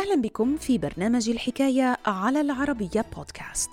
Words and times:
أهلا 0.00 0.22
بكم 0.22 0.56
في 0.56 0.78
برنامج 0.78 1.30
الحكاية 1.30 1.96
على 2.06 2.40
العربية 2.40 3.04
بودكاست. 3.16 3.70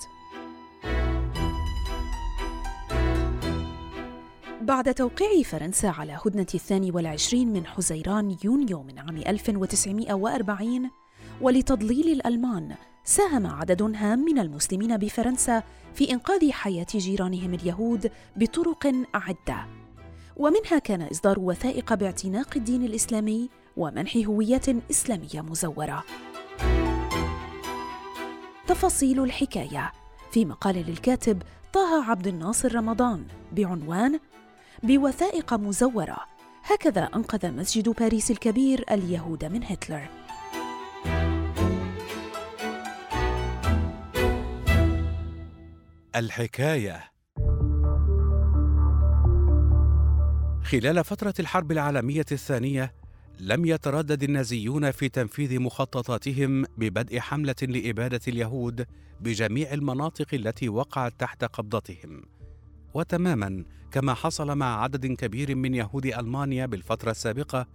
بعد 4.62 4.94
توقيع 4.94 5.44
فرنسا 5.44 5.88
على 5.88 6.20
هدنة 6.26 6.48
الثاني 6.56 6.92
والعشرين 6.92 7.54
من 7.54 7.66
حزيران 7.66 8.38
يونيو 8.44 8.84
من 8.84 9.00
عام 9.00 9.18
1940 9.18 10.90
ولتضليل 11.42 12.08
الألمان 12.12 12.76
ساهم 13.04 13.48
عدد 13.48 13.82
هام 13.82 14.20
من 14.20 14.40
المسلمين 14.40 14.98
بفرنسا 14.98 15.64
في 15.94 16.12
إنقاذ 16.12 16.52
حياة 16.52 16.88
جيرانهم 16.92 17.54
اليهود 17.54 18.12
بطرق 18.36 18.94
عدة 19.14 19.66
ومنها 20.38 20.80
كان 20.80 21.02
إصدار 21.02 21.40
وثائق 21.40 21.94
باعتناق 21.94 22.50
الدين 22.56 22.84
الإسلامي 22.84 23.50
ومنح 23.78 24.18
هوية 24.18 24.62
إسلامية 24.92 25.42
مزورة. 25.42 26.04
تفاصيل 28.68 29.24
الحكاية 29.24 29.92
في 30.32 30.46
مقال 30.46 30.76
للكاتب 30.76 31.42
طه 31.74 32.10
عبد 32.10 32.28
الناصر 32.28 32.76
رمضان 32.76 33.26
بعنوان 33.52 34.20
بوثائق 34.84 35.54
مزورة 35.54 36.18
هكذا 36.64 37.04
أنقذ 37.04 37.52
مسجد 37.52 37.90
باريس 37.90 38.32
الكبير 38.32 38.86
اليهود 38.92 39.46
من 39.46 39.64
هتلر. 39.64 40.10
الحكاية 46.16 47.04
خلال 50.64 51.04
فترة 51.04 51.34
الحرب 51.40 51.72
العالمية 51.72 52.26
الثانية 52.32 52.94
لم 53.40 53.66
يتردد 53.66 54.24
النازيون 54.24 54.92
في 54.92 55.10
تنفيذ 55.10 55.60
مخططاتهم 55.60 56.66
ببدء 56.78 57.20
حملة 57.20 57.56
لإبادة 57.62 58.20
اليهود 58.28 58.86
بجميع 59.22 59.74
المناطق 59.74 60.28
التي 60.34 60.70
وقعت 60.70 61.14
تحت 61.20 61.44
قبضتهم. 61.44 62.22
وتماما 62.94 63.66
كما 63.92 64.14
حصل 64.14 64.58
مع 64.58 64.84
عدد 64.84 65.06
كبير 65.06 65.56
من 65.56 65.74
يهود 65.74 66.06
ألمانيا 66.06 66.66
بالفترة 66.66 67.12
السابقة، 67.12 67.68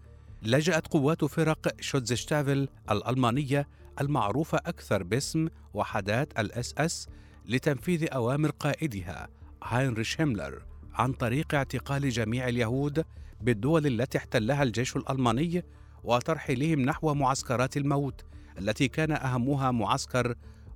لجأت 0.42 0.86
قوات 0.86 1.24
فرق 1.24 1.80
شوتزشتافل 1.80 2.69
الألمانية 2.91 3.69
المعروفة 4.00 4.58
أكثر 4.58 5.02
باسم 5.02 5.48
وحدات 5.74 6.38
الأس 6.38 6.74
أس 6.78 7.08
لتنفيذ 7.47 8.06
أوامر 8.12 8.50
قائدها 8.50 9.28
هاينريش 9.64 10.20
هيملر 10.20 10.62
عن 10.94 11.12
طريق 11.12 11.54
اعتقال 11.54 12.10
جميع 12.10 12.48
اليهود 12.48 13.04
بالدول 13.42 13.86
التي 13.86 14.18
احتلها 14.18 14.62
الجيش 14.62 14.96
الألماني 14.96 15.64
وترحيلهم 16.04 16.80
نحو 16.80 17.14
معسكرات 17.14 17.76
الموت 17.76 18.24
التي 18.58 18.88
كان 18.88 19.12
أهمها 19.12 19.70
معسكر 19.70 20.34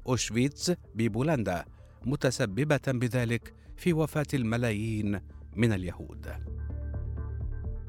أوشفيتس 0.08 0.72
ببولندا 0.94 1.64
متسببة 2.04 2.80
بذلك 2.88 3.54
في 3.76 3.92
وفاة 3.92 4.26
الملايين 4.34 5.20
من 5.56 5.72
اليهود. 5.72 6.32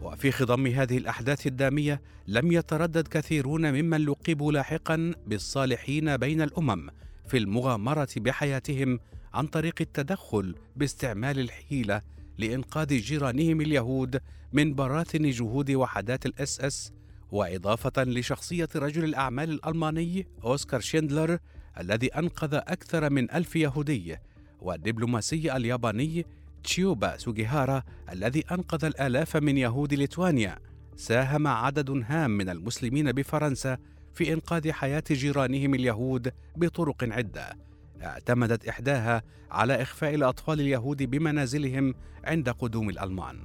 وفي 0.02 0.32
خضم 0.32 0.68
هذه 0.68 0.98
الأحداث 0.98 1.48
الدامية 1.48 2.02
لم 2.28 2.52
يتردد 2.52 3.08
كثيرون 3.08 3.72
ممن 3.72 4.06
لقبوا 4.06 4.52
لاحقا 4.52 5.14
بالصالحين 5.28 6.18
بين 6.18 6.42
الأمم 6.42 6.90
في 7.28 7.38
المغامرة 7.38 8.10
بحياتهم 8.18 9.00
عن 9.34 9.48
طريق 9.48 9.76
التدخل 9.82 10.56
باستعمال 10.76 11.40
الحيلة 11.40 12.02
لإنقاذ 12.38 12.98
جيرانهم 12.98 13.62
اليهود 13.62 14.22
من 14.54 14.76
براثن 14.76 15.30
جهود 15.30 15.72
وحدات 15.72 16.26
الأس 16.26 16.62
أس 16.62 16.92
وإضافة 17.32 18.04
لشخصية 18.04 18.70
رجل 18.76 19.04
الأعمال 19.04 19.50
الألماني 19.50 20.28
أوسكار 20.44 20.80
شيندلر 20.80 21.40
الذي 21.80 22.08
أنقذ 22.08 22.54
أكثر 22.54 23.10
من 23.10 23.32
ألف 23.32 23.56
يهودي 23.56 24.18
والدبلوماسي 24.62 25.56
الياباني 25.56 26.26
تشيوبا 26.64 27.18
سوجيهارا 27.18 27.84
الذي 28.12 28.44
أنقذ 28.52 28.86
الآلاف 28.86 29.38
من 29.38 29.58
يهود 29.58 29.94
ليتوانيا. 29.94 30.60
ساهم 30.96 31.48
عدد 31.48 32.04
هام 32.08 32.32
من 32.32 32.50
المسلمين 32.50 33.12
بفرنسا 33.12 33.78
في 34.14 34.34
إنقاذ 34.34 34.72
حياة 34.72 35.04
جيرانهم 35.12 35.74
اليهود 35.76 36.32
بطرق 36.56 37.04
عدة. 37.04 37.58
اعتمدت 38.02 38.68
إحداها 38.68 39.24
على 39.52 39.82
إخفاء 39.82 40.16
الأطفال 40.16 40.62
اليهود 40.62 41.04
بمنازلهم 41.04 41.94
عند 42.24 42.50
قدوم 42.50 42.90
الألمان. 42.90 43.38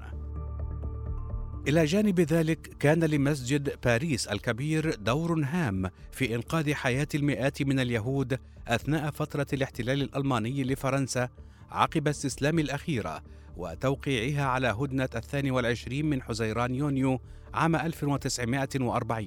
إلى 1.68 1.84
جانب 1.84 2.20
ذلك 2.20 2.76
كان 2.78 3.04
لمسجد 3.04 3.74
باريس 3.84 4.26
الكبير 4.26 4.94
دور 4.94 5.44
هام 5.44 5.90
في 6.12 6.34
إنقاذ 6.34 6.74
حياة 6.74 7.08
المئات 7.14 7.62
من 7.62 7.80
اليهود 7.80 8.38
أثناء 8.68 9.10
فترة 9.10 9.46
الاحتلال 9.52 10.02
الألماني 10.02 10.64
لفرنسا 10.64 11.28
عقب 11.70 12.08
استسلام 12.08 12.58
الأخيرة 12.58 13.22
وتوقيعها 13.56 14.44
على 14.44 14.68
هدنة 14.68 15.08
الثاني 15.14 15.50
والعشرين 15.50 16.06
من 16.06 16.22
حزيران 16.22 16.74
يونيو 16.74 17.20
عام 17.54 17.76
1940 17.76 19.26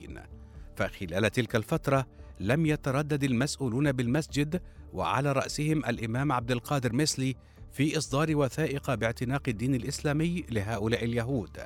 فخلال 0.75 1.31
تلك 1.31 1.55
الفترة 1.55 2.07
لم 2.39 2.65
يتردد 2.65 3.23
المسؤولون 3.23 3.91
بالمسجد 3.91 4.61
وعلى 4.93 5.31
رأسهم 5.31 5.85
الإمام 5.85 6.31
عبد 6.31 6.51
القادر 6.51 6.93
مسلي 6.93 7.35
في 7.71 7.97
إصدار 7.97 8.35
وثائق 8.35 8.93
باعتناق 8.93 9.41
الدين 9.47 9.75
الإسلامي 9.75 10.43
لهؤلاء 10.51 11.05
اليهود 11.05 11.57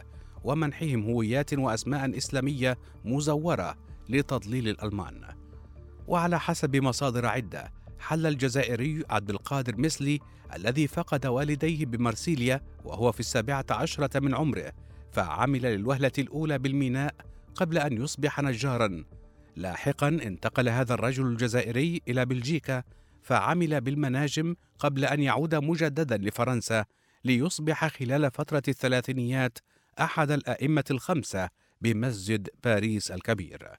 ومنحهم 0.43 1.03
هويات 1.03 1.53
وأسماء 1.53 2.17
إسلامية 2.17 2.77
مزورة 3.05 3.77
لتضليل 4.09 4.67
الألمان. 4.67 5.21
وعلى 6.07 6.39
حسب 6.39 6.75
مصادر 6.75 7.25
عدة 7.25 7.71
حل 7.99 8.25
الجزائري 8.25 9.03
عبد 9.09 9.29
القادر 9.29 9.77
مسلي 9.77 10.19
الذي 10.55 10.87
فقد 10.87 11.25
والديه 11.25 11.85
بمرسيليا 11.85 12.61
وهو 12.85 13.11
في 13.11 13.19
السابعة 13.19 13.65
عشرة 13.71 14.19
من 14.19 14.35
عمره 14.35 14.71
فعمل 15.11 15.61
للوهلة 15.61 16.11
الأولى 16.17 16.57
بالميناء 16.57 17.15
قبل 17.55 17.77
أن 17.77 18.01
يصبح 18.01 18.39
نجارا 18.39 19.03
لاحقا 19.55 20.07
انتقل 20.07 20.69
هذا 20.69 20.93
الرجل 20.93 21.25
الجزائري 21.25 22.01
إلى 22.07 22.25
بلجيكا 22.25 22.83
فعمل 23.21 23.81
بالمناجم 23.81 24.55
قبل 24.79 25.05
أن 25.05 25.21
يعود 25.21 25.55
مجددا 25.55 26.17
لفرنسا 26.17 26.85
ليصبح 27.23 27.87
خلال 27.87 28.31
فترة 28.31 28.63
الثلاثينيات 28.67 29.57
أحد 29.99 30.31
الأئمة 30.31 30.83
الخمسة 30.91 31.49
بمسجد 31.81 32.49
باريس 32.63 33.11
الكبير. 33.11 33.71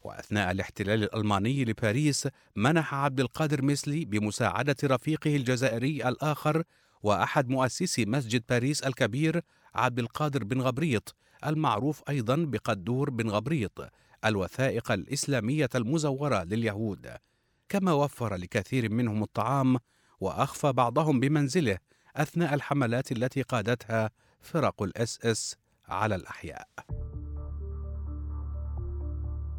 وأثناء 0.00 0.50
الاحتلال 0.50 1.02
الألماني 1.02 1.64
لباريس 1.64 2.28
منح 2.56 2.94
عبد 2.94 3.20
القادر 3.20 3.64
مسلي 3.64 4.04
بمساعدة 4.04 4.76
رفيقه 4.84 5.36
الجزائري 5.36 6.08
الآخر 6.08 6.62
وأحد 7.02 7.48
مؤسسي 7.48 8.04
مسجد 8.04 8.42
باريس 8.48 8.82
الكبير 8.82 9.40
عبد 9.74 9.98
القادر 9.98 10.44
بن 10.44 10.60
غبريط 10.60 11.14
المعروف 11.46 12.02
أيضا 12.08 12.36
بقدور 12.36 13.10
بن 13.10 13.30
غبريط 13.30 13.90
الوثائق 14.26 14.92
الإسلامية 14.92 15.68
المزورة 15.74 16.44
لليهود 16.44 17.08
كما 17.68 17.92
وفر 17.92 18.34
لكثير 18.34 18.92
منهم 18.92 19.22
الطعام 19.22 19.78
وأخفى 20.20 20.72
بعضهم 20.72 21.20
بمنزله 21.20 21.78
أثناء 22.16 22.54
الحملات 22.54 23.12
التي 23.12 23.42
قادتها 23.42 24.10
فرق 24.40 24.82
الاس 24.82 25.18
إس 25.24 25.56
على 25.88 26.14
الأحياء. 26.14 26.68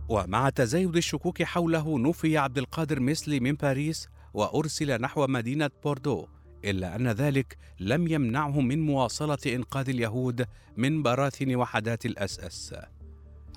ومع 0.09 0.49
تزايد 0.49 0.95
الشكوك 0.95 1.43
حوله 1.43 1.99
نفي 1.99 2.37
عبد 2.37 2.57
القادر 2.57 2.99
مسلي 2.99 3.39
من 3.39 3.53
باريس 3.53 4.07
وأرسل 4.33 5.01
نحو 5.01 5.27
مدينة 5.27 5.69
بوردو 5.83 6.27
إلا 6.65 6.95
أن 6.95 7.07
ذلك 7.07 7.57
لم 7.79 8.07
يمنعه 8.07 8.61
من 8.61 8.85
مواصلة 8.85 9.37
إنقاذ 9.47 9.89
اليهود 9.89 10.45
من 10.77 11.03
براثن 11.03 11.55
وحدات 11.55 12.05
الاس 12.05 12.39
إس. 12.39 12.75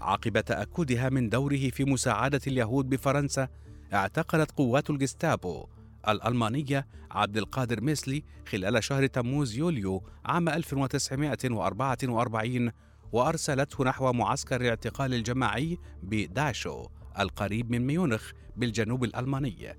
عقب 0.01 0.41
تأكدها 0.41 1.09
من 1.09 1.29
دوره 1.29 1.71
في 1.71 1.85
مساعدة 1.85 2.41
اليهود 2.47 2.89
بفرنسا 2.89 3.49
اعتقلت 3.93 4.51
قوات 4.51 4.91
الجستابو 4.91 5.67
الألمانية 6.09 6.87
عبد 7.11 7.37
القادر 7.37 7.81
مسلي 7.81 8.25
خلال 8.49 8.85
شهر 8.85 9.07
تموز 9.07 9.57
يوليو 9.57 10.03
عام 10.25 10.49
1944 10.49 12.71
وأرسلته 13.13 13.85
نحو 13.85 14.13
معسكر 14.13 14.61
الاعتقال 14.61 15.15
الجماعي 15.15 15.79
بداشو 16.03 16.87
القريب 17.19 17.71
من 17.71 17.87
ميونخ 17.87 18.31
بالجنوب 18.57 19.05
الألماني. 19.05 19.77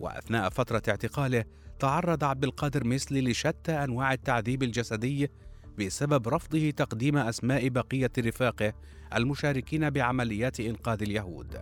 وأثناء 0.00 0.48
فترة 0.48 0.82
اعتقاله 0.88 1.44
تعرض 1.78 2.24
عبد 2.24 2.44
القادر 2.44 2.84
ميسلي 2.84 3.20
لشتى 3.20 3.72
أنواع 3.72 4.12
التعذيب 4.12 4.62
الجسدي 4.62 5.30
بسبب 5.78 6.28
رفضه 6.28 6.70
تقديم 6.70 7.16
أسماء 7.16 7.68
بقية 7.68 8.10
رفاقه 8.18 8.72
المشاركين 9.14 9.90
بعمليات 9.90 10.60
إنقاذ 10.60 11.02
اليهود. 11.02 11.58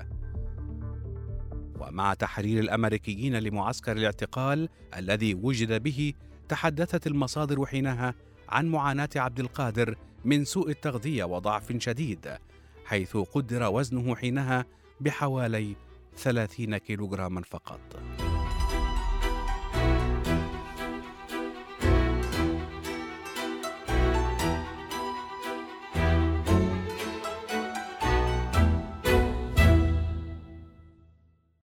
ومع 1.80 2.14
تحرير 2.14 2.60
الأمريكيين 2.60 3.38
لمعسكر 3.38 3.92
الاعتقال 3.92 4.68
الذي 4.96 5.34
وجد 5.34 5.82
به 5.82 6.12
تحدثت 6.48 7.06
المصادر 7.06 7.66
حينها 7.66 8.14
عن 8.48 8.66
معاناة 8.66 9.08
عبد 9.16 9.40
القادر 9.40 9.96
من 10.24 10.44
سوء 10.44 10.70
التغذية 10.70 11.24
وضعف 11.24 11.72
شديد 11.78 12.28
حيث 12.84 13.16
قدر 13.16 13.62
وزنه 13.72 14.16
حينها 14.16 14.64
بحوالي 15.00 15.76
30 16.16 16.76
كيلوغراما 16.76 17.42
فقط. 17.42 17.80